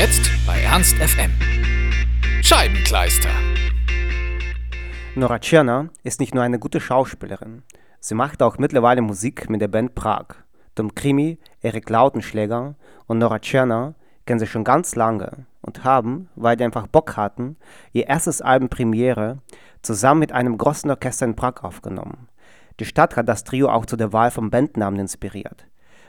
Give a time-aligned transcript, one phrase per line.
[0.00, 1.30] Ernst FM.
[2.42, 3.28] Scheibenkleister.
[5.14, 7.64] Nora Tschirner ist nicht nur eine gute Schauspielerin,
[7.98, 10.24] sie macht auch mittlerweile Musik mit der Band Prag.
[10.74, 12.76] Tom Krimi, Erik Lautenschläger
[13.08, 13.94] und Nora Tschirner
[14.24, 17.58] kennen sie schon ganz lange und haben, weil die einfach Bock hatten,
[17.92, 19.42] ihr erstes Album Premiere
[19.82, 22.28] zusammen mit einem großen Orchester in Prag aufgenommen.
[22.78, 25.66] Die Stadt hat das Trio auch zu der Wahl vom Bandnamen inspiriert.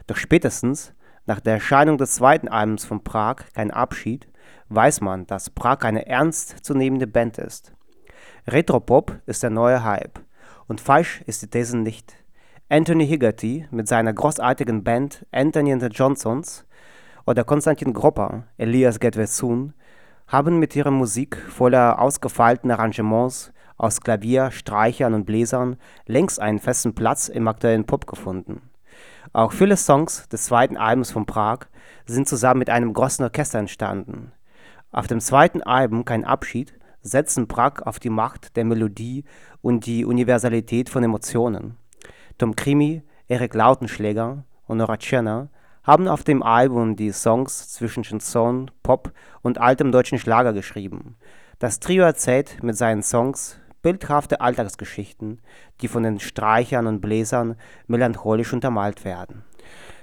[0.08, 0.94] Doch spätestens
[1.25, 4.27] nach der Erscheinung des zweiten Albums von Prag, Kein Abschied,
[4.70, 7.73] weiß man, dass Prag eine ernstzunehmende Band ist.
[8.47, 10.20] Retropop ist der neue Hype.
[10.67, 12.16] Und falsch ist die These nicht.
[12.70, 16.66] Anthony Higgerty mit seiner großartigen Band Anthony and the Johnsons
[17.25, 19.73] oder Konstantin Gropper, Elias Get Well Soon,
[20.27, 25.75] haben mit ihrer Musik voller ausgefeilten Arrangements aus Klavier, Streichern und Bläsern
[26.05, 28.70] längst einen festen Platz im aktuellen Pop gefunden.
[29.33, 31.67] Auch viele Songs des zweiten Albums von Prag
[32.05, 34.31] sind zusammen mit einem großen Orchester entstanden.
[34.91, 39.23] Auf dem zweiten Album Kein Abschied setzen Prag auf die Macht der Melodie
[39.61, 41.77] und die Universalität von Emotionen.
[42.38, 45.49] Tom Krimi, Erik Lautenschläger und Nora Tschirner
[45.83, 49.11] haben auf dem Album die Songs zwischen Chanson, Pop
[49.42, 51.16] und altem deutschen Schlager geschrieben.
[51.59, 55.41] Das Trio erzählt mit seinen Songs bildhafte Alltagsgeschichten,
[55.81, 57.55] die von den Streichern und Bläsern
[57.87, 59.43] melancholisch untermalt werden.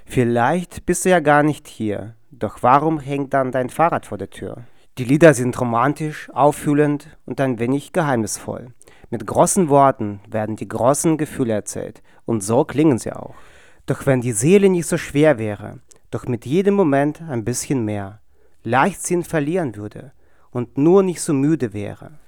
[0.05, 4.29] Vielleicht bist du ja gar nicht hier, doch warum hängt dann dein Fahrrad vor der
[4.29, 4.63] Tür?
[4.97, 8.73] Die Lieder sind romantisch, auffühlend und ein wenig geheimnisvoll.
[9.09, 13.35] Mit großen Worten werden die großen Gefühle erzählt und so klingen sie auch.
[13.85, 15.79] Doch wenn die Seele nicht so schwer wäre,
[16.11, 18.19] doch mit jedem Moment ein bisschen mehr,
[18.63, 20.11] Leichtsinn verlieren würde
[20.51, 22.19] und nur nicht so müde wäre.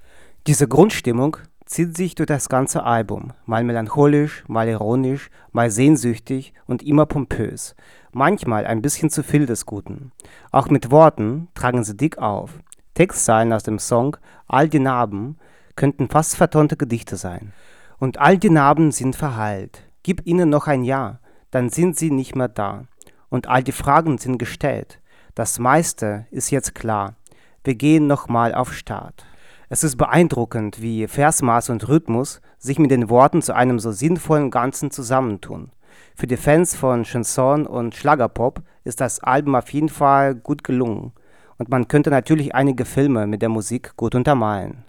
[0.48, 6.82] Diese Grundstimmung zieht sich durch das ganze Album, mal melancholisch, mal ironisch, mal sehnsüchtig und
[6.82, 7.76] immer pompös,
[8.10, 10.10] manchmal ein bisschen zu viel des Guten.
[10.50, 12.58] Auch mit Worten tragen sie dick auf.
[12.94, 14.16] Textzeilen aus dem Song
[14.48, 15.38] All die Narben
[15.76, 17.52] könnten fast vertonte Gedichte sein.
[18.00, 19.84] Und all die Narben sind verheilt.
[20.02, 21.20] Gib ihnen noch ein Jahr,
[21.52, 22.86] dann sind sie nicht mehr da.
[23.28, 24.98] Und all die Fragen sind gestellt.
[25.36, 27.14] Das meiste ist jetzt klar.
[27.62, 29.24] Wir gehen nochmal auf Start.
[29.72, 34.50] Es ist beeindruckend, wie Versmaß und Rhythmus sich mit den Worten zu einem so sinnvollen
[34.50, 35.70] Ganzen zusammentun.
[36.14, 41.12] Für die Fans von Chanson und Schlagerpop ist das Album auf jeden Fall gut gelungen.
[41.56, 44.84] Und man könnte natürlich einige Filme mit der Musik gut untermalen.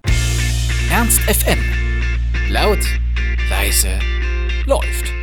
[0.92, 1.60] Ernst FM.
[2.50, 2.86] Laut,
[3.50, 4.00] leise,
[4.66, 5.23] läuft.